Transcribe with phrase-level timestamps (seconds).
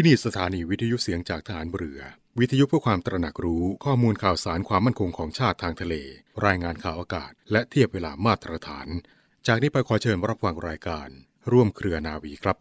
[0.00, 2.00] ที่นี่สถานีวิทยุเสียงจากฐานเรือ
[2.38, 5.94] วิทยุเพื่อความตระหนักรู้ข้อมูลข่าวสารความมั่นคงของชาติทางทะเล
[6.46, 8.88] รายงานข่าวอากาศ และเทียบเวลามาตรฐาน
[9.46, 11.08] จากนี้ไปขอเชิญรับฟังรายการ
[11.50, 12.56] ร่วมเครือนาวีครับ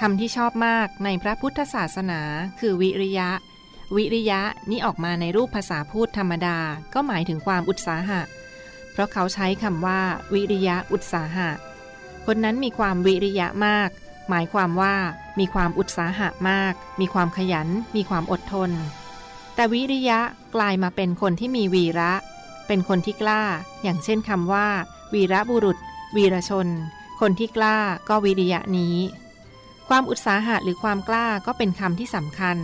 [0.00, 2.20] คำที่ชอบมากในพระพุทธศาสนา
[2.60, 3.30] คือวิริยะ
[3.96, 6.58] วิริยะนี่ออกมาในรูปภาษาพูดธรรมดา
[6.94, 8.20] ก็หมายถึงความอุตสาหะ
[8.92, 10.00] เพราะเขาใช้คำว่า
[10.32, 11.50] วิริยะอุตสาหะ
[12.26, 13.90] คนนั้นมีความวิริยะมาก
[14.30, 14.94] หมายความว่า
[15.38, 18.70] มีความอุตสาหะมาก มีความขยัน มีความอดทน
[19.54, 20.20] แต่วิริยะ
[20.54, 22.12] กลายมาเป็นคนที่มีวีระ
[22.66, 23.42] เป็นคนที่กล้า
[23.82, 24.68] อย่างเช่นคำว่า
[25.14, 25.78] วีระบุรุษ
[26.16, 26.68] วีรชน
[27.20, 27.76] คนที่กล้า
[28.08, 28.96] ก็วิริยะนี้
[29.88, 32.56] ความอุตสาหะหรือความกล้าก็เป็นคำที่สำคัญ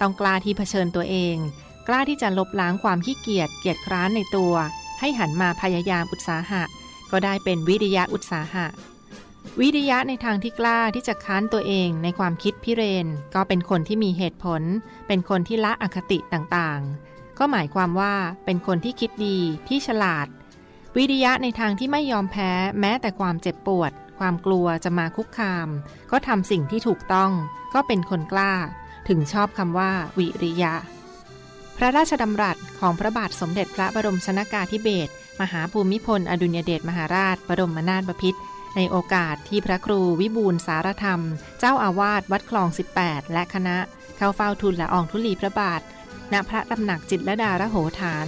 [0.00, 1.36] ต้องกล้าที่เผชิญตัวเอง
[1.88, 4.54] กล้าที่จะลบล้างความขี้เกียจเกียจคร้านในตัว
[5.00, 6.62] ให้หันมาพยายามอุตสาหะ
[7.10, 8.66] ก็ได้เป็นวิริยะอุตสาหะ
[9.60, 14.62] วิริยะในทางที่กล้าที่จะค้านตัวเองในความคิดพิเรน ก็เป็นคนที่มีเหตุผล
[15.06, 19.38] เป็นคนที่ละอคติต่างๆ ก็หมายความว่าเป็นคนที่คิดดี
[19.68, 20.26] ที่ฉลาด
[20.96, 22.50] วิริยะในทางที่ไม่ยอมแพ้
[22.80, 25.68] แม้แต่ความเจ็บปวด ความกลัวจะมาคุกคาม
[26.10, 27.32] ก็ทำสิ่งที่ถูกต้อง
[27.74, 28.54] ก็เป็นคนกล้า
[29.08, 30.74] ถึงชอบคำว่า วิริยะ
[31.76, 38.40] พระราชดำรัสของพระบาทสมเด็จพระบรมชนากาธิเบศรมหาภูมิพล อดุลยเดชมหาราช บรมนาถบพิตร
[38.76, 41.20] ในโอกาสที่พระครูวิบูลสารธรรม
[41.58, 42.68] เจ้าอาวาสวัดคลอง
[43.00, 43.76] 18 และคณะ
[44.16, 45.80] เข้าเฝ้าทูลละอองธุลีพระบาท
[46.32, 48.26] ณพระตำหนักจิตรลดาระโหฐาน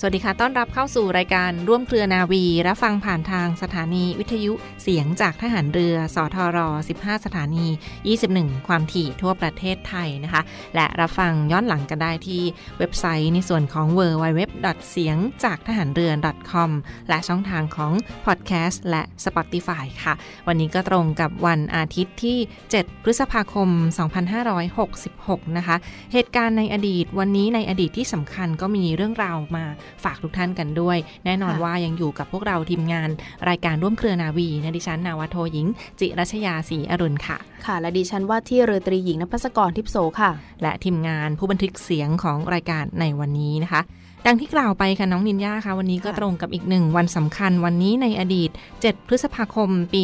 [0.00, 6.58] สวัสดีค่ะ ต้อนรับเข้าสู่รายการร่วมเครือนาวี รับฟังผ่านทางสถานีวิทยุเสียงจากทหารเรือ สทร
[6.94, 7.66] 15 สถานี
[8.16, 10.42] 21 ความถี่ทั่วประเทศไทยนะคะ
[10.74, 12.42] และรับฟังย้อนหลังกันได้ที่
[12.78, 14.40] เว็บไซต์ในส่วนของ w w w
[14.90, 16.12] เสียงจากทหารเรือ
[16.50, 16.70] .com
[17.08, 17.92] และช่องทางของ
[18.26, 20.14] podcast และ Spotify ค่ะ
[20.46, 22.38] วันนี้ก็ตรงกับวันอาทิตย์ที่
[22.74, 23.68] 7 พฤษภาคม
[24.82, 25.76] 2566 นะคะ
[26.12, 29.66] เหตุการณ์ในอดีตวันนี้ในอดีตที่สำคัญก็มีเรื่องราวมา
[30.04, 33.08] ฝากทุกท่านกันด้วย แน่นอนค่ะว่ายังอยู่กับพวกเราทีมงาน
[33.48, 35.66] รายการร่วมเครือนาวีนะดิฉันนาวาโทหญิง
[36.00, 40.30] จิรัชยาศรีอรุณค่ะ ค่ะ และดิฉันว่าที่เรือตรีหญิงนภัสกรทิพโสค่ะ
[40.62, 43.82] และทีมงานผู้บันทึกเสียงของรายการในวันนี้นะคะ
[44.28, 50.02] ดังที่กล่าวไปค่ะ น้องนินยาค่ะ วันนี้ก็ค่ะตรงกับอีกหนึ่งวันสำคัญวันนี้ในอดีต 7 พฤษภาคมปี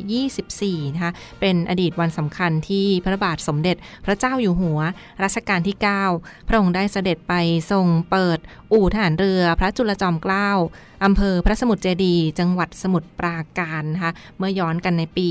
[0.00, 4.80] 2524 นะคะเป็นอดีตวันสำคัญที่พระบาทสมเด็จพระเจ้าอยู่หัว
[5.24, 5.76] รัชกาลที่
[6.12, 7.34] 9 พระองค์ได้เสด็จไป
[7.70, 8.38] ทรงเปิด
[8.72, 10.48] อู่ทหารเรือพระจุลจอมเกล้า
[11.04, 15.30] อำเภอพระสมุทรเจดี จังหวัดสมุทรปราการนะคะเมื่อย้อนกันในปี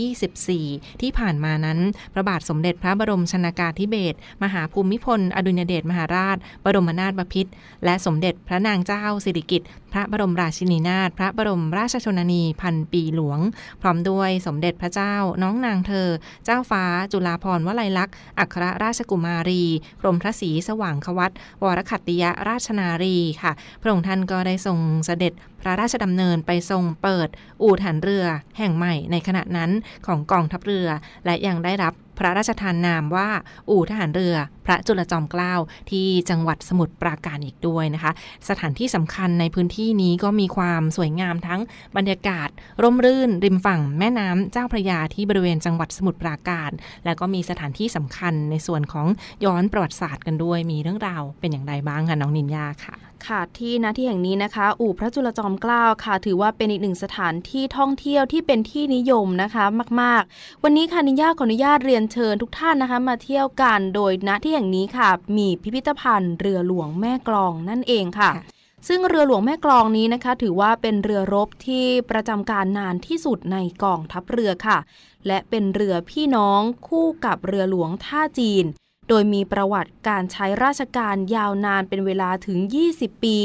[0.00, 1.78] 2524 ที่ผ่านมานั้น
[2.12, 7.52] พระบาทสมเด็จพระบรมชนากาธิเบศรมหาภูมิพล อดุลยเดชมหาราช บรมนาถบพิตร
[7.84, 13.40] และสมเด็จพระนางเจ้าสิริกิติ์พระบรมราชินีนาถพระบรมราชชนนีพันปีหลวง
[13.82, 16.08] พร้อมด้วยสมเด็จพระเจ้า น้องนางเธอ
[16.44, 19.64] เจ้าฟ้าจุฬาภรณ์วลัยลักษณ์อัครราชกุมารี
[20.00, 23.52] กรมพระศรีสว่างควัตวรคัตติยราชนารีค่ะ
[23.82, 27.28] พระองค์ท่านก็ได้ทรงเสด็จพระราชดำเนินไปทรงเปิด
[27.62, 28.24] อู่ฐานเรือ
[28.58, 29.70] แห่งใหม่ในขณะนั้น
[30.06, 30.88] ของกองทัพเรือ
[31.24, 33.28] และยังได้รับพระราชทานนามว่า
[33.70, 34.36] อู่ทหารเรือ
[34.66, 35.54] พระจุลจอมเกล้า
[35.90, 38.12] ที่จังหวัดสมุทรปราการอีกด้วยนะคะ
[38.48, 41.60] สถานที่สำคัญในพื้นที่นี้ก็มีความสวยงามทั้ง
[41.96, 42.48] บรรยากาศ
[42.82, 46.70] ร่มรื่น ริมฝั่งแม่น้ำเจ้าพระยาที่บริเวณจังหวัดสมุทรปราการ
[47.04, 49.06] แล้วก็มีสถานที่สำคัญในส่วนของ
[49.44, 59.64] ย้อนประวัติศาสตร์กันด้วย มีเรื่องราวเป็นอย่างไรบ้างคะน้องนินยาค่ะ ค่ะที่ณที่แห่งนี้นะคะ อู่พระจุลจอมเกล้าค่ะ ถือว่าเป็นอีกหนึ่งสถานที่ท่องเที่ยวที่เป็นที่นิยมนะคะ
[60.00, 74.78] มาก ๆ วันนี้ค่ะนิย่าขออนุญาตเรียนเชิญทุกท่านนะคะ มาเที่ยวกันโดยณที่แห่งนี้ค่ะ มีพิพิธภัณฑ์เรือหลวงแม่กลองนั่นเองค่ะค่ะซึ่งเรือหลวงแม่กลองนี้นะคะ ถือว่าเป็นเรือรบที่ประจำการนานที่สุดในกองทัพเรือค่ะ
[75.26, 78.64] และเป็นเรือพี่น้องคู่กับเรือหลวงท่าจีน
[79.08, 82.58] โดยมีประวัติการใช้ราชการยาวนานเป็นเวลาถึง
[82.92, 83.38] 20 ปี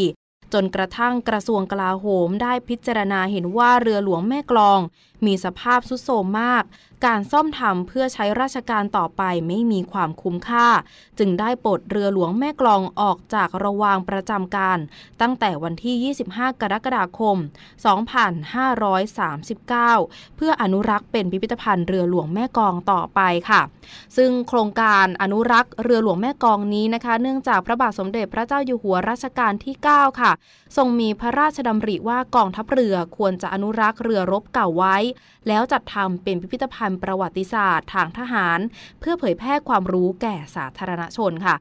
[0.53, 4.79] จนกระทั่งกระทรวงกลาโหมได้พิจารณาเห็นว่าเรือหลวงแม่กลอง
[5.27, 6.63] มีสภาพสุดโทรมมาก
[7.05, 10.67] การซ่อมทำเพื่อใช้ราชการต่อไปไม่มีความคุ้มค่า
[11.19, 14.77] จึงได้ปลดเรือหลวงแม่กลองออกจากระวางประจำการ
[15.21, 17.37] ตั้งแต่วันที่ 25 กรกฎาคม
[19.01, 23.61] 2539 เพื่ออนุรักษ์เป็นพิพิธภัณฑ์เรือหลวงแม่กลองต่อไปค่ะ
[24.17, 30.31] ซึ่งโครงการอนุรักษ์เรือหลวงแม่กลองนี้นะคะ เนื่องจากพระบาทสมเด็จพระเจ้าอยู่หัวรัชกาลที่ 9 ค่ะ
[30.77, 34.97] ทรงมีพระราชดำริว่ากองทัพเรือควรจะอนุรักษ์เรือรบเก่าไว้
[35.47, 38.59] แล้วจัดทำเป็นพิพิธภัณฑ์ประวัติศาสตร์ทางทหาร
[38.99, 41.55] เพื่อเผยแพร่ความรู้แก่สาธารณชนค่ะ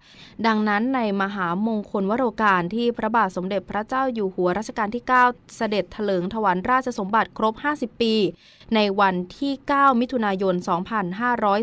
[0.46, 8.14] ดังนั้นในมหามงคลวโรการที่พระบาทสมเด็จพระเจ้าอยู่หัวรัชกาลที่ 9 เสด็จเถลิงถวันราชสมบัติครบ 50 ปี
[8.75, 10.55] ในวันที่ 9 มิถุนายน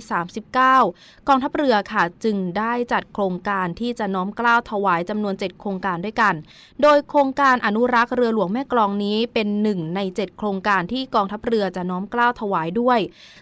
[0.09, 6.35] 2539 กองทัพเรือค่ะจึงได้จัดโครงการที่จะน้อมเกล้าถวายจำนวน 7 โครงการด้วยกัน
[6.81, 12.99] โดยโครงการอนุรักษ์เรือหลวงแม่กลองนี้เป็นหนึ่งใน 7 โครงการที่กองทัพเรือจะน้อมเกล้าถวายด้วย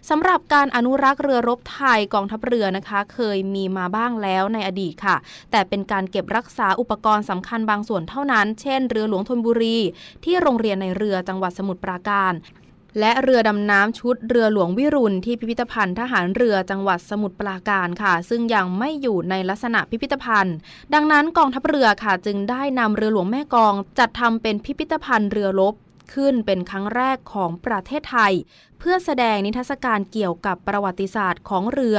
[0.09, 5.15] สำหรับการอนุรักษ์เรือรบไทยกองทัพเรือนะคะ เคยมีมาบ้างแล้วในอดีตค่ะ
[5.51, 9.77] แต่เป็นการเก็บรักษาอุปกรณ์สำคัญบางส่วนเท่านั้น เช่น เรือหลวงธนบุรี
[10.25, 12.33] ที่โรงเรียนในเรือจังหวัดสมุทรปราการ
[12.99, 20.55] และเรือดำน้ำชุดเรือหลวงวิรุณที่พิพิธภัณฑ์ทหารเรือจังหวัดสมุทรปราการค่ะ ซึ่งยังไม่อยู่ในลักษณะพิพิธภัณฑ์
[20.93, 25.75] ดังนั้นกองทัพเรือค่ะจึงได้นำเรือหลวงแม่กอง จัดทำเป็นพิพิธภัณฑ์เรือรบ
[26.13, 28.33] ขึ้นเป็นครั้งแรกของประเทศไทย
[28.79, 31.97] เพื่อแสดงนิทรรศการเกี่ยวกับประวัติศาสตร์ของเรือ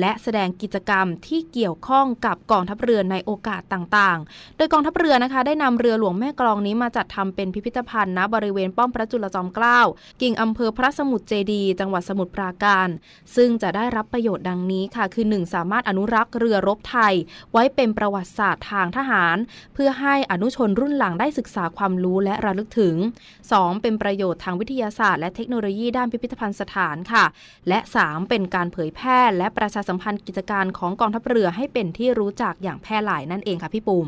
[0.00, 9.80] และแสดงกิจกรรมที่เกี่ยวข้องกับกองทัพเรือในโอกาสต่างๆ โดยกองทัพเรือนะคะ ได้นำเรือหลวงแม่กลองนี้มาจัดทำเป็นพิพิธภัณฑ์ณบริเวณป้อมพระจุลจอมเกล้า
[10.22, 12.88] กิ่งอำเภอพระสมุทรเจดีจังหวัดสมุทรปราการ
[13.36, 17.14] ซึ่งจะได้รับประโยชน์ดังนี้ค่ะ คือ 1 สามารถอนุรักษ์เรือรบไทย
[17.52, 19.36] ไว้เป็นประวัติศาสตร์ทางทหาร
[19.74, 22.94] เพื่อให้อนุชนรุ่นหลังได้ศึกษาความรู้และระลึกถึง
[23.40, 23.82] 2.
[23.82, 27.24] เป็นประโยชน์ทางวิทยาศาสตร์และเทคโนโลยีด้านพิพิธภัณฑ์สถานค่ะ
[27.68, 28.28] และ 3.
[28.28, 34.06] เป็นการเผยแพร่และประชาสัมพันธ์กิจการของกองทัพเรือให้เป็นที่รู้จักอย่างแพร่หลายนั่นเองค่ะพี่ปุ่ม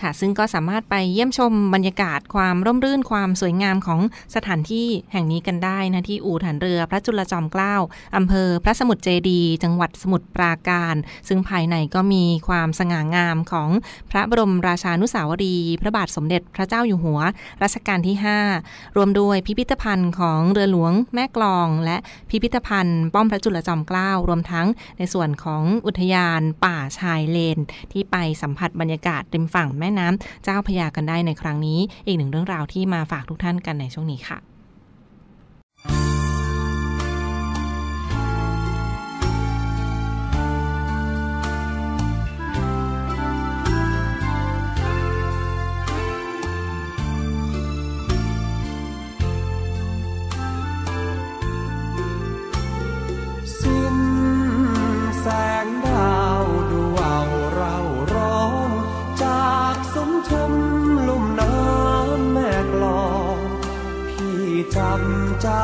[0.00, 4.00] ค่ะ ซึ่งก็สามารถไปเยี่ยมชมบรรยากาศความร่มรื่นความสวยงามของ
[4.34, 7.74] สถานที่แห่งนี้กันได้นะที่อู่ฐานเรือพระจุลจอมเกล้า
[8.16, 10.94] อำเภอพระสมุทรเจดี จังหวัดสมุทรปราการ
[11.28, 13.68] ซึ่งภายในก็มีความสง่างามของ
[14.10, 17.20] พระบรมราชานุสาวรี พระบาทสมเด็จพระเจ้าอยู่หัว
[17.62, 18.16] รัชกาลที่
[18.56, 21.96] 5 รวมด้วยพิพิธภัณฑ์ของเรือหลวงแม่กลอง และ
[22.30, 24.66] พิพิธภัณฑ์ป้อมพระจุลจอมเกล้า รวมทั้ง
[24.98, 27.58] ในส่วนของอุทยานป่าชายเลน
[27.92, 36.13] ที่ไปสัมผัสบรรยากาศริมฝั่งแม่น้ำเจ้าพยากันได้ในครั้งนี้ อีกหนึ่งเรื่องราวที่มาฝากทุกท่านกันในช่วงนี้ค่ะ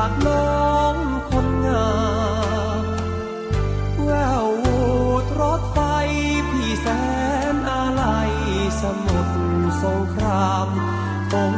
[0.02, 0.96] จากน้อง
[1.30, 1.90] คนงา
[2.80, 2.84] ม
[4.04, 4.10] แว
[4.42, 4.80] ววู
[5.22, 5.78] ดรถไฟ
[6.50, 6.86] พี่แส
[7.54, 8.04] นอะไร
[8.80, 9.36] สมุทร
[9.82, 10.68] สงคราม
[11.32, 11.54] คง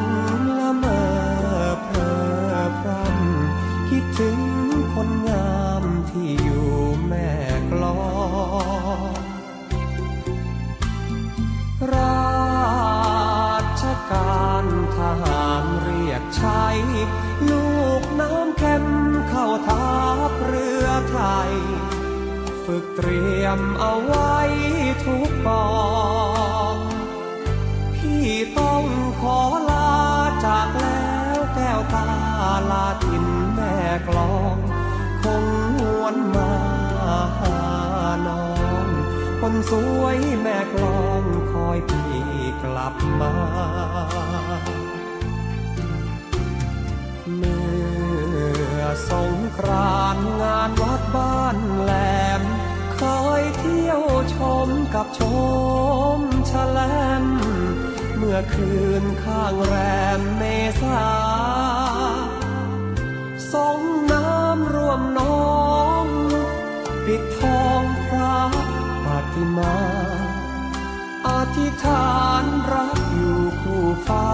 [0.58, 4.38] ละเมอเพลอพรำคิดถึง
[4.94, 6.72] คนงามที่อยู่
[7.06, 7.32] แม่
[7.70, 8.00] กลอ
[9.10, 9.20] ง
[11.94, 16.64] ราชการทหารเรียกใช้
[17.50, 17.71] ลูก
[18.20, 18.86] น้ำเข้ม
[19.28, 19.92] เข้าทั
[20.28, 21.52] พเรือไทย
[22.64, 24.38] ฝึกเตรียมเอาไว้
[25.04, 25.66] ทุกปอ
[26.74, 26.76] ง
[27.94, 28.26] พี่
[28.58, 28.84] ต้อง
[29.20, 29.38] ขอ
[29.70, 29.92] ลา
[30.44, 32.06] จากแล้วแก้วตา
[32.70, 33.76] ลาทินแม่
[34.08, 34.56] กลอง
[35.22, 35.44] คง
[35.76, 36.52] หวนมา
[37.38, 37.58] หา
[38.26, 38.44] น้อ
[38.86, 38.88] ง
[39.40, 42.12] คนสวยแม่กลองคอยพี่
[42.62, 43.32] กลับมา
[49.10, 51.92] สงกรานงานวัดบ้านแหล
[52.40, 52.42] ม
[52.94, 53.00] เค
[53.40, 54.02] ยเที่ยว
[54.34, 55.20] ชมกับช
[56.16, 56.18] ม
[56.50, 56.78] ฉล
[57.22, 57.24] ม
[58.16, 59.74] เมื่อคืนข้างแร
[60.18, 60.42] มเม
[60.82, 61.06] ษา
[63.52, 63.80] สอง
[64.12, 65.52] น้ำรวมน้อ
[66.04, 66.06] ง
[67.06, 68.38] ปิดทองพระ
[69.04, 69.76] ปฏิมา
[71.28, 74.28] อธิษฐานรักอยู่คู่ฟ้า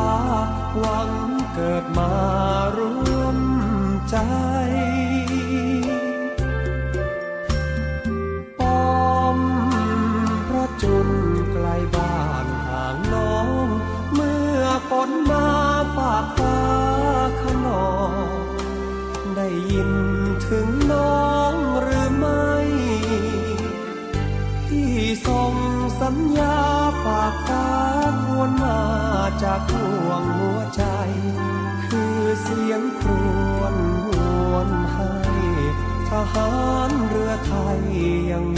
[0.79, 1.11] หวัง
[1.55, 2.13] เกิดมา
[2.77, 3.27] ร่วม
[4.12, 4.15] จ
[8.59, 8.88] ป้อ
[9.37, 9.38] ม
[10.45, 11.09] เพราะจน
[11.53, 13.67] ไกลบ้านห่างน้อง
[14.15, 15.49] เมื่อฝนมา
[15.97, 16.59] ฝากฟ้า
[17.41, 18.38] ขนอง
[19.37, 19.91] ได้ยิน
[20.47, 22.53] ถึงน้องหรือไม่
[24.69, 24.95] ที่
[25.27, 25.55] ส่ง
[26.00, 26.59] สัญญา
[27.05, 27.69] ฝากฟ้า
[28.25, 28.83] ควรมา
[29.43, 30.85] จากห่วงหัวใจ
[31.87, 33.27] คือเสียงครู
[36.33, 36.51] หา
[36.89, 37.81] รเรือไทย
[38.31, 38.58] ยังห่ว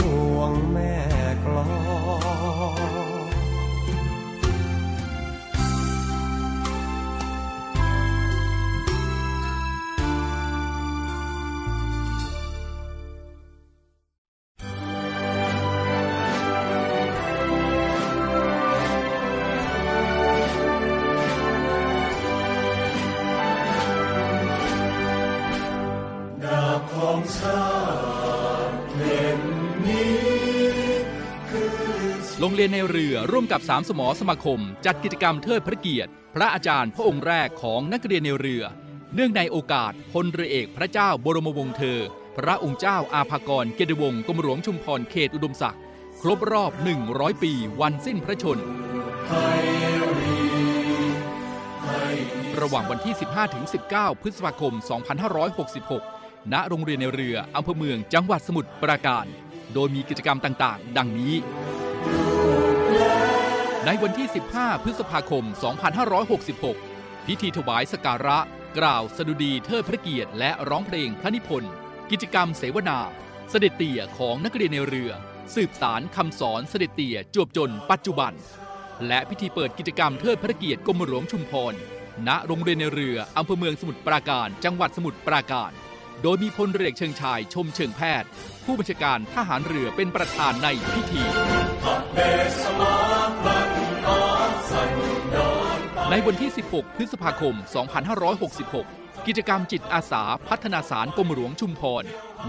[32.39, 38.63] โรงเรียนในเรือร่วมกับสามสมอสมาคม จัดกิจกรรมเทิดพระเกียรติ พระอาจารย์พระองค์แรกของนักเรียนในเรือ
[39.15, 41.99] เนื่องในโอกาสพลเรือเอกพระเจ้าบรมวงศ์เธอ
[42.37, 45.81] พระองค์เจ้าอาภากรเกยรติวงศ์กรมหลวงชุมพรเขตอุดมศักดิ์
[46.21, 46.71] ครบรอบ
[47.07, 47.51] 100 ปี
[47.81, 48.59] วันสิ้นพระชน
[52.61, 53.13] ระหว่างวันที่
[53.67, 54.73] 15-19 พฤษภาคม
[55.49, 56.20] 2566
[56.53, 59.25] ณโรงเรียนในเรืออำเภอเมืองจังหวัดสมุทรปราการ
[59.73, 61.33] โดยมีกิจกรรมต่างๆ ดังนี้
[63.85, 65.43] ในวันที่ 15 พฤษภาคม
[66.35, 68.37] 2566 พิธีถวายสการะ
[68.79, 71.71] กล่าวสดุดีเทิดพระเกียรติและร้องเพลงพระนิพนธ์
[72.11, 72.99] กิจกรรมเสวนา
[73.49, 75.11] เสด็จเตี่ยของนักเรียนในเรือ
[75.55, 78.33] สืบสารคำสอนเสด็จเตี่ยจวบจนปัจจุบัน
[79.07, 81.73] และพิธีเปิดกิจกรรมเทิดพระเกียรติกรมหลวงชุมพร
[82.27, 85.71] ณโรงเรียนในเรืออำเภอเมืองสมุทรปราการ จังหวัดสมุทรปราการ
[86.23, 88.29] โดยมีพลเรือเชิงชายชมเชิงแพทย์
[88.65, 91.23] ผู้บัญชาการทหารเรือเป็นประธานในพิธี
[96.09, 97.55] ในวันที่ 16 พฤษภาคม
[98.39, 102.03] 2566 กิจกรรมจิตอาสาพัฒนาสารกรมหลวงชุมพร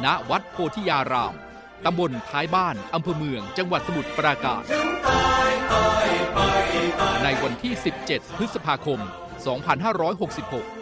[0.04, 1.35] ณ วัดโพธิยาราม
[1.85, 4.62] ตำบลท้ายบ้าน อำเภอเมือง จังหวัดสมุทรปราการ
[7.25, 7.73] ในวันที่
[8.07, 9.00] 17 พฤษภาคม
[9.83, 10.81] 2566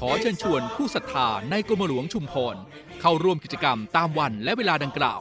[0.00, 2.56] ขอเชิญชวนผู้ศรัทธาในกรมหลวงชุมพร
[3.00, 5.20] เข้าร่วมกิจกรรมตามวันและเวลาดังกล่าว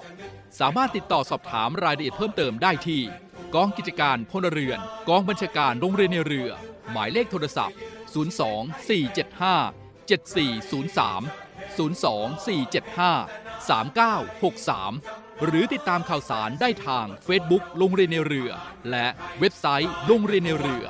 [0.59, 3.01] สามารถติดต่อสอบถามรายละเอียดเพิ่มเติมได้ที่
[3.55, 4.79] กองกิจการพลเรือน
[5.09, 6.49] กองบัญชาการโรงเรียนในเรือ
[6.91, 7.77] หมายเลขโทรศัพท์
[8.37, 11.21] 02 475 7403
[11.77, 12.09] 02
[12.47, 18.51] 475 3963 หรือติดตามข่าวสารได้ทาง Facebook โรงเรียนในเรือ
[18.91, 19.07] และ
[19.39, 20.85] เว็บไซต์โรงเรียนในเรือ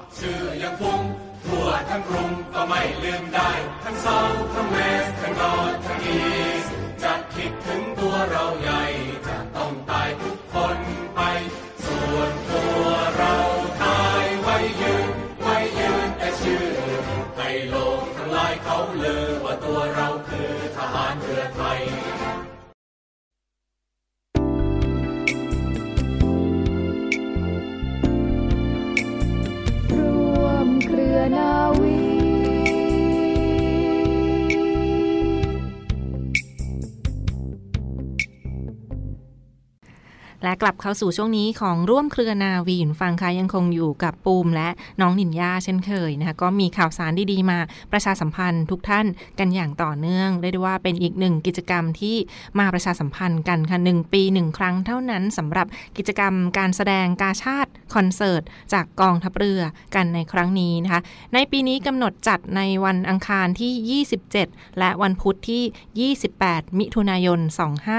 [1.45, 3.51] ทั่วทั้งกรุงก็ไม่ลืมได้
[3.83, 4.19] ทั้งเซา
[4.53, 6.19] ทั้งเวสทั้งนอร์ทั้งอี
[6.61, 6.65] ส
[7.03, 8.78] จะคิดถึงตัวเราอย่า
[31.29, 44.69] เและกลับเข้าสู่ช่วงนี้ของร่วมเครือนาวีหุ่นฟังค่ะยังคงอยู่กับปูมและ
[45.01, 47.59] น้องนินยาเช่นเคยนะคะก็มีข่าวสารดีๆมา
[47.91, 49.05] ประชาสัมพันธ์ทุกท่าน
[49.39, 52.15] กันอย่างต่อเนื่องเรียกได้ว่าเป็นอีกหนึ่งกิจกรรมที่
[52.59, 55.67] มาประชาสัมพันธ์กันค่ะหนึ่งปีหนึ่งครั้งเท่านั้นสำหรับ
[55.97, 58.41] กิจกรรมการแสดงกาชาติคอนเสิร์ต
[58.73, 59.61] จากกองทัพเรือ
[59.95, 61.01] กันในครั้งนี้นะคะ
[61.33, 67.39] ในปีนี้กำหนดจัดในวันอังคารที่ 27 และวันพุธที่ 28 มิถุนายน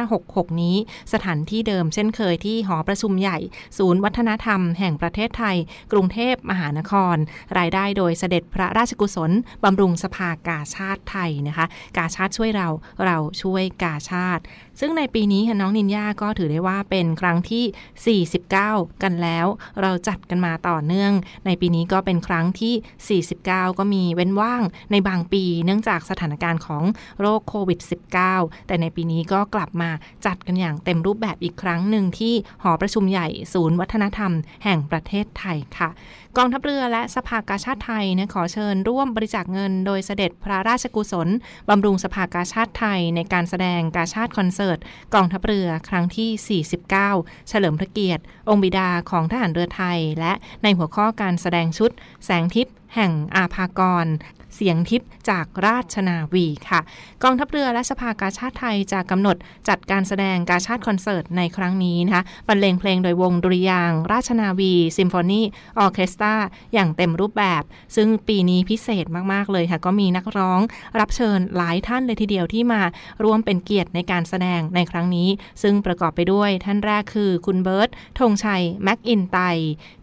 [0.00, 0.76] 2566 นี้
[1.12, 3.38] สถานที่เดิมเช่นเคยยที่หอประชุมใหญ่
[3.78, 5.56] ศูนย์วัฒนธรรมแห่งประเทศไทย
[5.92, 7.16] กรุงเทพมหานคร
[7.58, 9.30] รายได้โดยเสด็จพระราชกุศล
[9.64, 12.68] บำรุงสภากาชาติไทยนะคะ กาชาติช่วยเรา
[13.04, 14.42] เราช่วยกาชาติ
[14.80, 19.46] ซึ่งในปีนี้ค่ะน้องนินยาก็ถือได้ว่าเป็นครั้งที่ 49 กันแล้ว
[19.80, 21.12] เราจัดกันมาต่อเนื่อง
[21.46, 23.46] ในปีนี้ก็เป็นครั้งที่ 49
[23.78, 26.84] ก็มีเว้นว่างในบางปีเนื่องจากสถานการณ์ของ
[27.20, 27.80] โรคโควิด
[28.24, 29.90] -19 แต่ในปีนี้ก็กลับมา
[30.26, 34.32] จัดกันอย่างเต็มรูปแบบอีกครั้งหนึ่งทที่หอประชุมใหญ่ศูนย์วัฒนธรรม
[34.64, 35.90] แห่งประเทศไทยค่ะ
[36.38, 41.28] กองทัพเรือและสภากาชาติไทยนะขอเชิญร่วมบริจาคเงินโดยเสด็จพระราชกุศล
[41.68, 44.78] บำรุงสภากาชาติไทยในการแสดงกาชาติคอนเสิร์ต
[45.14, 50.32] กองทัพเรือครั้งที่ 49 เฉลิมพระเกียรติ องค์บิดาของทหารเรือไทย และ
[50.62, 51.90] ในหัวข้อการแสดงชุด
[52.24, 54.06] แสงทิพย์แห่งอาภากร
[54.54, 56.80] เสียงทิพย์จากราชนาวีค่ะ
[57.22, 59.36] กองทัพเรือและสภากาชาดไทยจะกำหนด
[59.68, 65.42] จัดการแสดงกาชาดคอนเสิร์ตในครั้งนี้นะคะบรรเลงเพลงโดยวงดุริยางค์ ราชนาวีซิมโฟนี
[65.78, 66.34] ออเคสตรา
[66.74, 67.62] อย่างเต็มรูปแบบ
[67.96, 70.60] ซึ่งปีนี้พิเศษมาก ๆ เลยค่ะ ก็มีนักร้อง
[71.00, 72.80] รับเชิญหลายท่านเลยทีเดียวที่มา
[73.24, 75.28] ร่วมเป็นเกียรติในการแสดงในครั้งนี้
[75.62, 79.38] ซึ่งประกอบไปด้วยท่านแรกคือคุณเบิร์ตธงชัยแม็กอินไต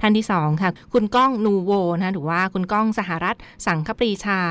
[0.02, 3.36] ท่านที่สองค่ะ คุณก้องนูโวนะคะหรือว่าคุณก้องสหรัฐ
[3.66, 4.44] สังคปรีชาา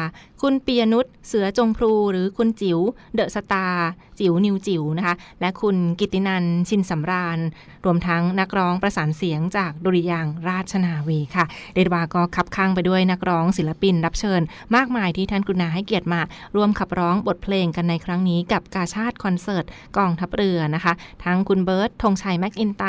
[0.43, 2.79] คุณปียนุชเสือจงพลูหรือคุณจิ๋ว
[3.15, 3.89] เดอะสตาร์
[4.19, 7.39] จิ๋วนิวจิ๋วนะคะ และคุณกิตินันชินสำราญ
[7.85, 14.41] รวมทั้งนักร้องประสานเสียงจากดุริยางราชนาวีค่ะ เรียกได้ว่าก็คับคั่งไปด้วยนักร้องศิลปินรับเชิญ
[14.77, 16.21] มากมายที่ท่านกรุณาให้เกียรติมา
[16.57, 19.65] ร่วมขับร้องบทเพลงกันในครั้งนี้กับกาชาดคอนเสิร์ต
[19.97, 20.93] กองทัพเรือนะคะ
[21.25, 22.85] ทั้งคุณเบิร์ดธงชัยแมคอินไตย์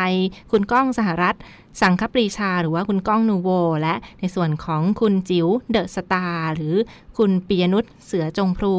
[0.52, 1.38] คุณก้องสหรัฐ
[1.82, 3.50] สังคปรีชาหรือว่าคุณก้องนูโว
[3.82, 6.76] และในส่วนของคุณจิ๋วเดอะสตาร์หรือ
[7.18, 8.76] คุณปิยนุชเสือจงพรู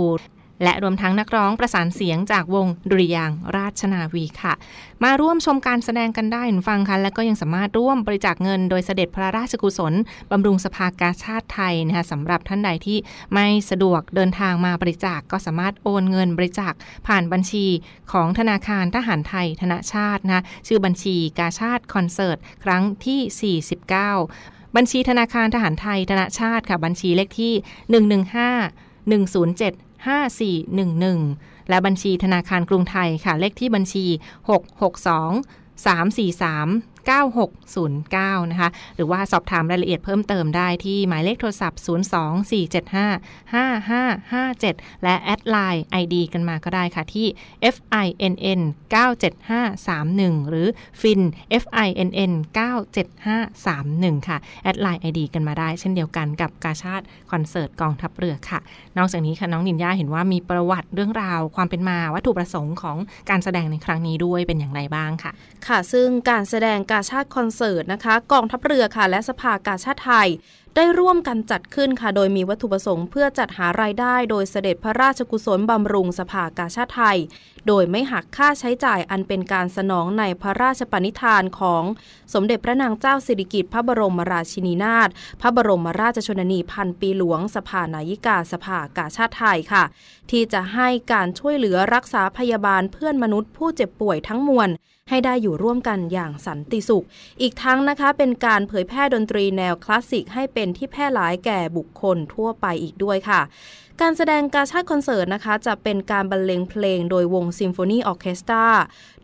[0.64, 4.54] และรวมทั้งนักร้องประสานเสียงจากวงดุริยางค์ราชนาวีค่ะ
[5.04, 9.94] มาร่วมชมการแสดงกันได้คุณฟังคะและก็ยังสามารถร่วมบริจาคเงินโดยเสด็จพระราชกุศล
[10.30, 12.98] บำรุงสภากาชาติไทยนะคะสำหรับท่านใดที่
[13.34, 16.72] ไม่สะดวกเดินทางมาบริจาคก็สามารถโอนเงินบริจาค
[17.06, 17.66] ผ่านบัญชี
[18.12, 27.54] ของธนาคารทหารไทยธนชาตินะะชื่อบัญชีกาชาติคอนเสิร์ตครั้งที่ 49 บัญชีธนาคารทหารไทยธนาชาติค่ะ บัญชีเลขที่
[27.92, 29.74] 115 107
[30.06, 34.06] 5411 และบัญชีธนาคารกรุงไทยค่ะ เลขที่บัญชี
[34.46, 41.80] 662 343 9609 นะคะ หรือว่าสอบถามรายละเอียดเพิ่มเติมได้ที่หมายเลขโทรศัพท์
[42.62, 47.26] 02475 5557 และแอดไลน์ ID กันมาก็ได้ค่ะที่
[47.74, 48.60] FINN
[48.94, 50.68] 97531 หรือ
[51.00, 51.22] FIN
[51.62, 58.60] FINN 97531 ค่ะ add LINE ID กันมาได้ เช่นเดียวกันกับกาชาดคอนเสิร์ตกองทัพเรือค่ะ
[58.98, 62.96] นอกจากนี้ค่ะน้องนินยาเห็นว่ามีประวัติเรื่องราวความเป็นมาวัตถุประสงค์ของ
[63.30, 65.32] การแสดงในครั้งนี้ด้วยเป็นอย่างไรบ้างค่ะ
[65.66, 70.28] ค่ะ ซึ่งการแสดงการาชาติคอนเสิร์ตนะคะกองทัพเรือค่ะ และสภากาชาติไทย
[70.76, 77.18] ได้ร่วมกันจัดขึ้นค่ะ โดยมีวัตถุประสงค์เพื่อจัดหารายได้ โดยเสด็จพระราชกุศลบำรุงสภากาชาติไทย
[77.66, 81.82] โดยไม่หักค่าใช้จ่ายอันเป็นการสนองในพระราชปณิธานของ
[82.34, 85.08] สมเด็จพระนางเจ้าสิริกิติ์พระบรมราชินีนาถ
[85.40, 89.84] พระบรมราชชนนีพันปีหลวง สภานายิกาสภากาชาติไทยค่ะ
[90.30, 94.68] ที่จะให้การช่วยเหลือรักษาพยาบาลเพื่อนมนุษย์ผู้เจ็บป่วยทั้งมวล
[95.08, 97.04] ให้ได้อยู่ร่วมกันอย่างสันติสุข
[97.40, 103.40] อีกทั้งนะคะเป็นการเผยแพร่ดนตรีแนวคลาสสิกให้เป็นที่แพร่หลายแก่บุคคลทั่วไปอีกด้วยค่ะ
[104.00, 108.66] การแสดงกาชาดคอนเสิร์ตนะคะ จะเป็นการบรรเลงเพลงโดยวงซิมโฟนีออเคสตรา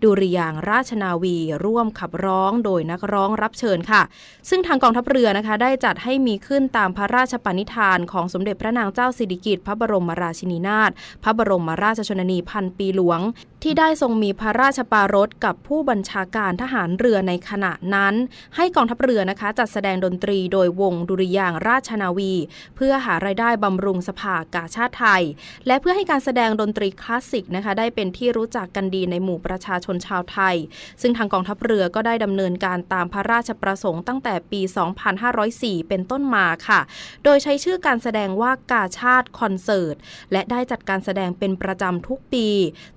[0.04, 4.02] ดุริยางค์ราชนาวีร่วมขับร้องโดยนักร้องรับเชิญค่ะ
[4.48, 10.90] ซึ่งทางกองทัพเรือนะคะ ได้จัดให้มีขึ้นตามพระราชปณิธานของสมเด็จพระนางเจ้าสิริกิติ์พระบรมราชินีนาถ
[11.22, 13.20] พระบรมราชชนนีพันปีหลวง
[13.62, 18.14] ที่ได้ทรงมีพระราชปารถกับผู้บัญชาการทหารเรือในขณะนั้น
[18.56, 22.32] ให้กองทัพเรือนะคะ จัดแสดงดนตรีโดยวงดุริยางราชนาวี
[22.76, 25.22] เพื่อหารายได้บำรุงสภากาชาติไทย
[25.66, 30.56] และเพื่อให้การแสดงดนตรีคลาสสิกนะคะ ได้เป็นที่รู้จักกันดีในหมู่ประชาชนชาวไทย
[31.00, 34.60] ซึ่งทางกองทัพเรือก็ได้ดำเนินการตามพระราชประสงค์ตั้งแต่ปี
[35.24, 36.80] 2504 เป็นต้นมาค่ะ
[37.24, 39.96] โดยใช้ชื่อการแสดงว่ากาชาดคอนเสิร์ต
[40.32, 42.48] และได้จัดการแสดงเป็นประจำทุกปี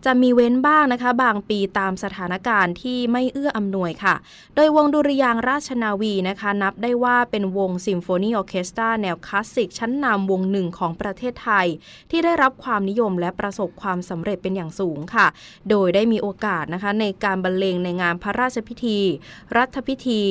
[0.05, 4.15] จะมีเว้นบ้างนะคะ บางปีตามสถานการณ์ที่ไม่เอื้ออำนวยค่ะ
[4.55, 11.67] โดยวงดุริยางค์ราชนาวีนะคะ นับได้ว่าเป็นวงซิมโฟนีออเคสตราแนวคลาสสิกชั้นนำวงหนึ่งของประเทศไทย
[12.11, 15.27] ที่ได้รับความนิยมและประสบความสำเร็จเป็นอย่างสูงค่ะ
[15.69, 18.99] โดยได้มีโอกาสนะคะในการบรรเลงในงานพระราชพิธี
[19.57, 20.21] รัฐพิธี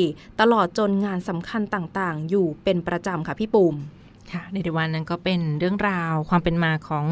[0.41, 3.75] ตลอดจนงานสำคัญต่างๆ อยู่เป็นประจำค่ะพี่ปุ่ม
[4.33, 7.07] ค่ะในเดวันนั้นก็เป็นเรื่องราวความเป็นมาของ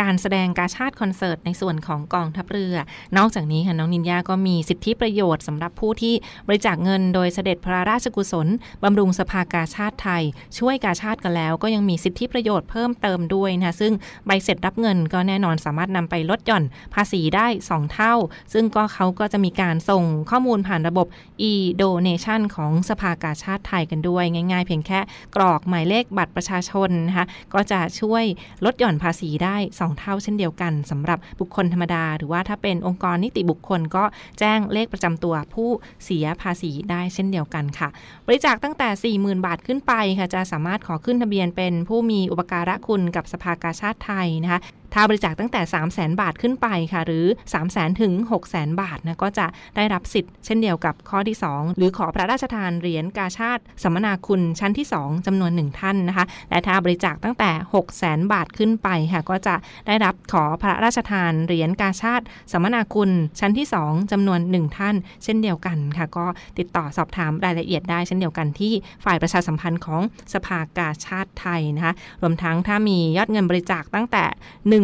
[0.00, 2.76] การแสดงกาชาติคอนเสิร์ตในส่วนของกองทัพเรือ
[3.16, 6.14] นอกจากนี้ค่ะน้องนินยาก็มีสิทธิประโยชน์สำหรับผู้ที่
[6.46, 8.48] บริจาคเงินโดยเสด็จพระราชกุศล
[8.82, 10.22] บำรุงสภากาชาติไทย
[10.58, 13.92] ช่วยกาชาติกันแล้ว ก็ยังมีสิทธิประโยชน์เพิ่มเติมด้วยนะซึ่ง
[14.26, 18.14] ใบเสร็จรับเงินก็แน่นอนสามารถนำไปลดหย่อนภาษีได้ 2 เท่า
[18.52, 21.06] ซึ่งก็เขาก็จะมีการส่งข้อมูลผ่านระบบ
[21.50, 25.00] e-donation ของสภากาชาติไทยกันด้วย ง่าย ๆ เพียงแค่
[25.36, 28.24] กรอกหมายเลขบัตรประชาาชนนะคะก็จะช่วย
[28.64, 34.04] ลดหย่อนภาษีได้ 2 เท่าเช่นเดียวกันสำหรับบุคคลธรรมดา หรือว่าถ้าเป็นองค์กรนิติบุคคลก็
[34.38, 35.68] แจ้งเลขประจำตัวผู้
[36.04, 37.88] เสียภาษีได้เช่นเดียวกันค่ะ
[38.26, 44.60] บริจาคตั้งแต่ 40,000 บาทขึ้นไปค่ะจะสามารถขอขึ้นทะเบียนเป็นผู้มีอุปการะคุณกับสภากาชาติไทยนะคะ
[44.94, 56.26] ถ้าบริจาคตั้งแต่ 3 0 0แสนบาทขึ้นไปค่ะ หรือ 3 0 0แสนถึง6 0แสนบาทนะก็จะได้รับสิทธิ์ เช่นเดียวกับข้อที่ 2 หรือขอพระราชทานเหรียญกาชาติสัมมนาคุณชั้นที่ 2จำนวน 1 ท่านนะคะ
[56.50, 59.54] และถ้าบริจาคตั้งแต่ 6 0แสนบาทขึ้นไปค่ะ ก็จะ
[59.86, 66.26] ได้รับขอพระราชทานเหรียญกาชาติสัมมนาคุณชั้นที่ 2จำนวน 1 ท่าน เช่นเดียวกันค่ะ ก็
[66.58, 68.72] ติดต่อสอบถามรายละเอียดได้เช่นเดียวกันที่
[69.04, 70.00] ฝ่ายประชาสัมพันธ์ของ
[70.32, 74.24] สภากาชาติไทยนะคะรวมทั้งถ้ามียอดเงินบริจาคตั้งแต่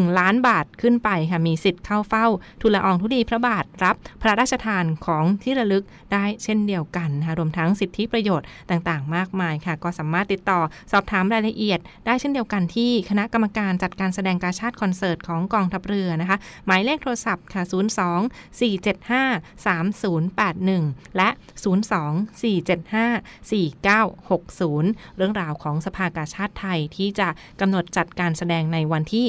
[0.01, 2.27] 1 ล้านบาทขึ้นไปค่ะมีสิทธิ์เข้าเฝ้า
[2.61, 10.61] ทูลอองทุลีพระบาทรับพระราชทานของที่ระลึกได้เช่นเดียวกันนะคะรวมทั้งสิทธิประโยชน์ต่างๆ มากมายค่ะ ก็สามารถติดต่อ
[10.93, 17.63] สอบถามรายละเอียด ได้เช่นเดียวกันที่คณะกรรมการจัดการแสดงการชาติคอนเสิร์ตของกองทัพเรือนะคะ หมายเลขโทรศัพท์ค่ะ
[18.09, 21.29] 02 475 3081 และ
[21.65, 27.29] 02 475 4960 เรื่องราวของสภากาชาติไทยที่จะ
[27.61, 29.27] กำหนดจัดการแสดงในวันที่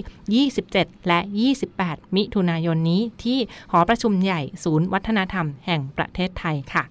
[0.63, 1.19] 27และ
[1.67, 3.39] 28 มิถุนายนนี้ที่
[3.71, 6.83] หอประชุมใหญ่ศูนย์วัฒนธรรมแห่งประเทศไทยค่ะ